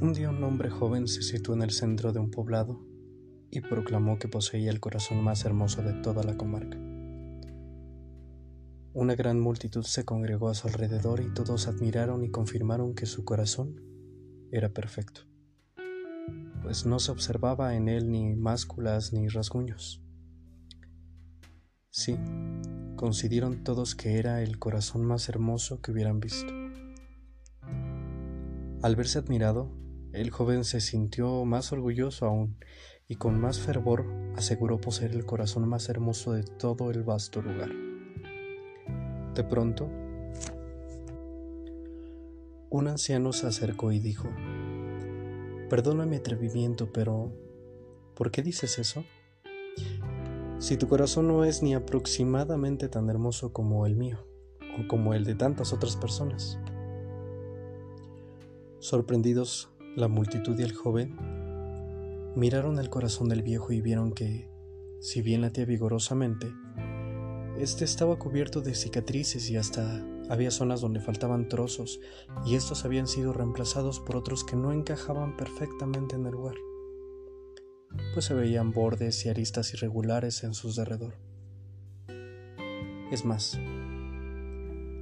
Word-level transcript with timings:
Un 0.00 0.14
día 0.14 0.30
un 0.30 0.42
hombre 0.44 0.70
joven 0.70 1.06
se 1.06 1.20
situó 1.20 1.54
en 1.54 1.60
el 1.60 1.72
centro 1.72 2.14
de 2.14 2.20
un 2.20 2.30
poblado 2.30 2.80
y 3.50 3.60
proclamó 3.60 4.18
que 4.18 4.28
poseía 4.28 4.70
el 4.70 4.80
corazón 4.80 5.22
más 5.22 5.44
hermoso 5.44 5.82
de 5.82 5.92
toda 5.92 6.22
la 6.22 6.38
comarca. 6.38 6.78
Una 8.94 9.14
gran 9.14 9.38
multitud 9.38 9.82
se 9.82 10.06
congregó 10.06 10.48
a 10.48 10.54
su 10.54 10.68
alrededor 10.68 11.20
y 11.20 11.34
todos 11.34 11.68
admiraron 11.68 12.24
y 12.24 12.30
confirmaron 12.30 12.94
que 12.94 13.04
su 13.04 13.26
corazón 13.26 13.78
era 14.50 14.70
perfecto, 14.70 15.20
pues 16.62 16.86
no 16.86 16.98
se 16.98 17.12
observaba 17.12 17.74
en 17.74 17.90
él 17.90 18.10
ni 18.10 18.34
másculas 18.34 19.12
ni 19.12 19.28
rasguños. 19.28 20.02
Sí, 21.90 22.16
coincidieron 22.96 23.64
todos 23.64 23.94
que 23.94 24.18
era 24.18 24.42
el 24.42 24.58
corazón 24.58 25.04
más 25.04 25.28
hermoso 25.28 25.82
que 25.82 25.92
hubieran 25.92 26.20
visto. 26.20 26.54
Al 28.82 28.96
verse 28.96 29.18
admirado, 29.18 29.78
el 30.12 30.30
joven 30.30 30.64
se 30.64 30.80
sintió 30.80 31.44
más 31.44 31.72
orgulloso 31.72 32.26
aún 32.26 32.56
y 33.06 33.16
con 33.16 33.40
más 33.40 33.60
fervor 33.60 34.06
aseguró 34.36 34.80
poseer 34.80 35.12
el 35.12 35.26
corazón 35.26 35.68
más 35.68 35.88
hermoso 35.88 36.32
de 36.32 36.44
todo 36.44 36.90
el 36.90 37.02
vasto 37.02 37.42
lugar. 37.42 37.70
De 39.34 39.44
pronto, 39.44 39.88
un 42.70 42.88
anciano 42.88 43.32
se 43.32 43.46
acercó 43.46 43.92
y 43.92 43.98
dijo, 43.98 44.28
Perdona 45.68 46.06
mi 46.06 46.16
atrevimiento, 46.16 46.92
pero 46.92 47.32
¿por 48.14 48.30
qué 48.30 48.42
dices 48.42 48.78
eso? 48.78 49.04
Si 50.58 50.76
tu 50.76 50.88
corazón 50.88 51.28
no 51.28 51.44
es 51.44 51.62
ni 51.62 51.74
aproximadamente 51.74 52.88
tan 52.88 53.08
hermoso 53.08 53.52
como 53.52 53.86
el 53.86 53.96
mío, 53.96 54.26
o 54.78 54.88
como 54.88 55.14
el 55.14 55.24
de 55.24 55.34
tantas 55.34 55.72
otras 55.72 55.96
personas. 55.96 56.58
Sorprendidos, 58.78 59.70
la 59.96 60.08
multitud 60.08 60.58
y 60.58 60.62
el 60.62 60.72
joven 60.72 61.16
miraron 62.36 62.78
el 62.78 62.90
corazón 62.90 63.28
del 63.28 63.42
viejo 63.42 63.72
y 63.72 63.80
vieron 63.80 64.12
que, 64.12 64.48
si 65.00 65.20
bien 65.20 65.40
latía 65.40 65.64
vigorosamente, 65.64 66.52
este 67.58 67.84
estaba 67.84 68.18
cubierto 68.18 68.60
de 68.60 68.74
cicatrices 68.74 69.50
y 69.50 69.56
hasta 69.56 70.06
había 70.28 70.52
zonas 70.52 70.80
donde 70.80 71.00
faltaban 71.00 71.48
trozos 71.48 72.00
y 72.46 72.54
estos 72.54 72.84
habían 72.84 73.08
sido 73.08 73.32
reemplazados 73.32 73.98
por 73.98 74.16
otros 74.16 74.44
que 74.44 74.56
no 74.56 74.72
encajaban 74.72 75.36
perfectamente 75.36 76.14
en 76.14 76.24
el 76.24 76.32
lugar, 76.32 76.54
pues 78.14 78.26
se 78.26 78.34
veían 78.34 78.70
bordes 78.70 79.26
y 79.26 79.28
aristas 79.28 79.74
irregulares 79.74 80.44
en 80.44 80.54
sus 80.54 80.76
derredor. 80.76 81.18
Es 83.10 83.24
más, 83.24 83.58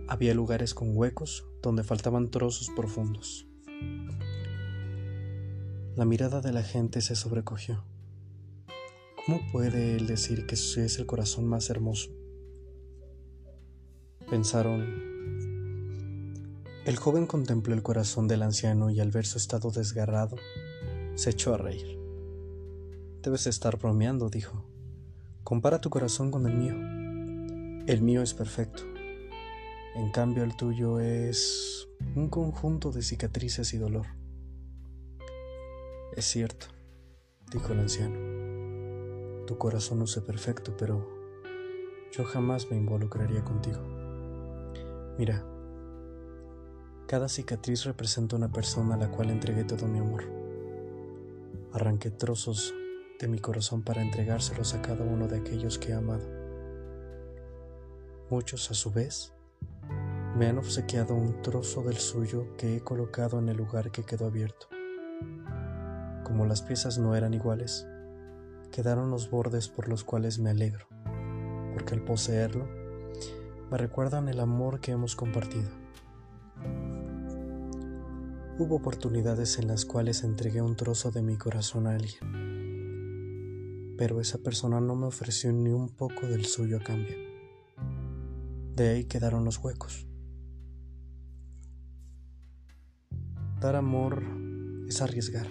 había 0.09 0.33
lugares 0.33 0.73
con 0.73 0.97
huecos 0.97 1.47
donde 1.61 1.85
faltaban 1.85 2.31
trozos 2.31 2.71
profundos. 2.75 3.47
La 5.99 6.05
mirada 6.05 6.41
de 6.41 6.53
la 6.53 6.63
gente 6.63 7.01
se 7.01 7.17
sobrecogió. 7.17 7.83
¿Cómo 9.27 9.41
puede 9.51 9.97
él 9.97 10.07
decir 10.07 10.47
que 10.47 10.55
es 10.55 10.97
el 10.97 11.07
corazón 11.07 11.45
más 11.45 11.71
hermoso? 11.71 12.11
Pensaron. 14.31 14.87
El 16.85 16.97
joven 16.99 17.27
contempló 17.27 17.75
el 17.75 17.83
corazón 17.83 18.29
del 18.29 18.45
anciano 18.45 18.91
y 18.91 19.01
al 19.01 19.11
ver 19.11 19.27
su 19.27 19.39
estado 19.39 19.73
desgarrado, 19.73 20.37
se 21.17 21.31
echó 21.31 21.55
a 21.55 21.59
reír. 21.59 21.99
Debes 23.21 23.49
estar 23.49 23.77
bromeando, 23.77 24.31
dijo. 24.31 24.65
Compara 25.43 25.81
tu 25.81 25.91
corazón 25.91 26.31
con 26.31 26.47
el 26.47 26.55
mío. 26.55 26.75
El 27.89 28.03
mío 28.03 28.23
es 28.23 28.35
perfecto. 28.35 28.85
En 29.97 30.13
cambio 30.13 30.45
el 30.45 30.57
tuyo 30.57 31.01
es 31.01 31.89
un 32.15 32.29
conjunto 32.29 32.93
de 32.93 33.03
cicatrices 33.03 33.75
y 33.75 33.79
dolor. 33.79 34.07
Es 36.13 36.25
cierto, 36.25 36.67
dijo 37.53 37.73
el 37.73 37.81
anciano. 37.81 39.45
Tu 39.47 39.59
corazón 39.59 39.99
no 39.99 40.05
es 40.07 40.19
perfecto, 40.19 40.75
pero 40.77 41.07
yo 42.13 42.25
jamás 42.25 42.71
me 42.71 42.77
involucraría 42.77 43.45
contigo. 43.45 43.81
Mira, 45.19 45.45
cada 47.07 47.29
cicatriz 47.29 47.85
representa 47.85 48.37
una 48.37 48.51
persona 48.51 48.95
a 48.95 48.99
la 48.99 49.11
cual 49.11 49.31
entregué 49.31 49.65
todo 49.65 49.87
mi 49.87 49.99
amor. 49.99 50.25
Arranqué 51.73 52.11
trozos 52.11 52.75
de 53.21 53.29
mi 53.29 53.39
corazón 53.39 53.83
para 53.83 54.03
entregárselos 54.03 54.75
a 54.75 54.83
cada 54.83 55.05
uno 55.05 55.29
de 55.29 55.39
aquellos 55.39 55.79
que 55.79 55.91
he 55.91 55.95
amado. 55.95 56.27
Muchos, 58.31 58.71
a 58.71 58.75
su 58.75 58.91
vez, 58.91 59.33
me 60.37 60.47
han 60.47 60.59
obsequiado 60.59 61.15
un 61.15 61.43
trozo 61.43 61.83
del 61.83 61.97
suyo 61.97 62.57
que 62.57 62.77
he 62.77 62.81
colocado 62.81 63.39
en 63.39 63.49
el 63.49 63.57
lugar 63.57 63.91
que 63.91 64.05
quedó 64.05 64.27
abierto. 64.27 64.69
Como 66.39 66.47
las 66.49 66.63
piezas 66.63 66.99
no 66.99 67.17
eran 67.17 67.35
iguales, 67.35 67.89
quedaron 68.71 69.11
los 69.11 69.29
bordes 69.29 69.69
por 69.69 69.89
los 69.89 70.05
cuales 70.05 70.39
me 70.39 70.51
alegro, 70.51 70.87
porque 71.73 71.95
al 71.95 72.05
poseerlo, 72.05 72.65
me 73.73 73.77
recuerdan 73.77 74.29
el 74.29 74.39
amor 74.39 74.79
que 74.79 74.93
hemos 74.93 75.17
compartido. 75.17 75.69
Hubo 78.57 78.77
oportunidades 78.77 79.59
en 79.59 79.67
las 79.67 79.85
cuales 79.85 80.23
entregué 80.23 80.63
un 80.63 80.77
trozo 80.77 81.11
de 81.11 81.23
mi 81.23 81.37
corazón 81.37 81.89
a 81.89 81.97
alguien, 81.97 82.21
pero 83.99 84.21
esa 84.21 84.39
persona 84.39 84.81
no 84.81 84.95
me 84.95 85.07
ofreció 85.07 85.51
ni 85.53 85.71
un 85.71 85.89
poco 85.89 86.29
del 86.29 86.45
suyo 86.45 86.77
a 86.77 86.85
cambio. 86.85 87.17
De 88.77 88.91
ahí 88.91 89.07
quedaron 89.07 89.45
los 89.45 89.59
huecos. 89.59 90.07
Dar 93.59 93.75
amor 93.75 94.23
es 94.87 95.03
arriesgar 95.03 95.49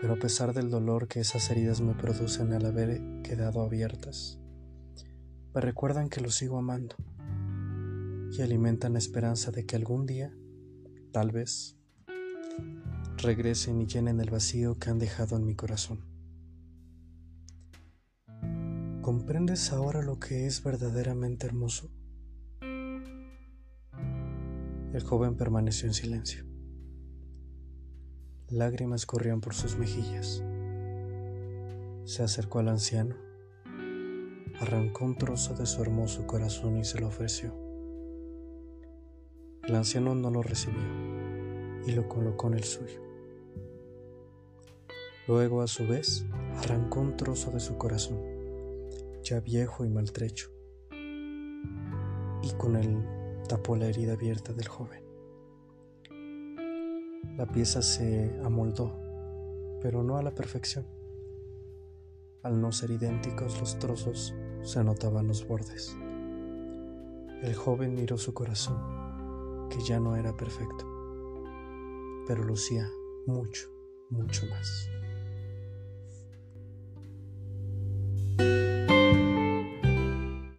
pero 0.00 0.14
a 0.14 0.18
pesar 0.18 0.54
del 0.54 0.70
dolor 0.70 1.08
que 1.08 1.20
esas 1.20 1.50
heridas 1.50 1.82
me 1.82 1.92
producen 1.94 2.54
al 2.54 2.64
haber 2.64 3.02
quedado 3.22 3.60
abiertas, 3.60 4.40
me 5.54 5.60
recuerdan 5.60 6.08
que 6.08 6.22
lo 6.22 6.30
sigo 6.30 6.56
amando 6.56 6.96
y 8.32 8.40
alimentan 8.40 8.94
la 8.94 8.98
esperanza 8.98 9.50
de 9.50 9.66
que 9.66 9.76
algún 9.76 10.06
día, 10.06 10.32
tal 11.12 11.32
vez, 11.32 11.76
regresen 13.18 13.82
y 13.82 13.86
llenen 13.86 14.20
el 14.20 14.30
vacío 14.30 14.78
que 14.78 14.88
han 14.88 14.98
dejado 14.98 15.36
en 15.36 15.44
mi 15.44 15.54
corazón. 15.54 16.00
¿Comprendes 19.02 19.70
ahora 19.70 20.00
lo 20.00 20.18
que 20.18 20.46
es 20.46 20.64
verdaderamente 20.64 21.46
hermoso? 21.46 21.90
El 24.94 25.02
joven 25.04 25.36
permaneció 25.36 25.88
en 25.88 25.94
silencio. 25.94 26.49
Lágrimas 28.50 29.06
corrían 29.06 29.40
por 29.40 29.54
sus 29.54 29.78
mejillas. 29.78 30.42
Se 32.04 32.24
acercó 32.24 32.58
al 32.58 32.68
anciano, 32.68 33.14
arrancó 34.58 35.04
un 35.04 35.16
trozo 35.16 35.54
de 35.54 35.66
su 35.66 35.80
hermoso 35.82 36.26
corazón 36.26 36.76
y 36.76 36.84
se 36.84 37.00
lo 37.00 37.06
ofreció. 37.06 37.54
El 39.62 39.76
anciano 39.76 40.16
no 40.16 40.32
lo 40.32 40.42
recibió 40.42 40.82
y 41.86 41.92
lo 41.92 42.08
colocó 42.08 42.48
en 42.48 42.54
el 42.54 42.64
suyo. 42.64 43.00
Luego, 45.28 45.62
a 45.62 45.68
su 45.68 45.86
vez, 45.86 46.26
arrancó 46.56 47.02
un 47.02 47.16
trozo 47.16 47.52
de 47.52 47.60
su 47.60 47.78
corazón, 47.78 48.18
ya 49.22 49.38
viejo 49.38 49.84
y 49.84 49.88
maltrecho, 49.90 50.50
y 50.90 52.50
con 52.58 52.74
él 52.74 52.98
tapó 53.48 53.76
la 53.76 53.86
herida 53.86 54.14
abierta 54.14 54.52
del 54.52 54.66
joven. 54.66 55.09
La 57.36 57.46
pieza 57.46 57.82
se 57.82 58.38
amoldó, 58.44 58.92
pero 59.80 60.02
no 60.02 60.16
a 60.16 60.22
la 60.22 60.34
perfección. 60.34 60.86
Al 62.42 62.60
no 62.60 62.72
ser 62.72 62.90
idénticos 62.90 63.60
los 63.60 63.78
trozos, 63.78 64.34
se 64.62 64.84
notaban 64.84 65.28
los 65.28 65.46
bordes. 65.46 65.96
El 67.42 67.54
joven 67.54 67.94
miró 67.94 68.18
su 68.18 68.34
corazón, 68.34 69.68
que 69.70 69.80
ya 69.80 70.00
no 70.00 70.16
era 70.16 70.36
perfecto, 70.36 70.86
pero 72.26 72.44
lucía 72.44 72.90
mucho, 73.26 73.68
mucho 74.10 74.46
más. 74.46 74.90